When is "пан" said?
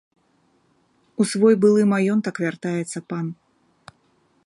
3.15-3.25